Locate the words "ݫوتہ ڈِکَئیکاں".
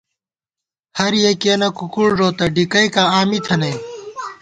2.17-3.07